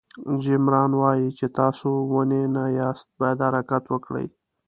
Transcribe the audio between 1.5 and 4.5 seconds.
تاسو ونې نه یاست باید حرکت وکړئ.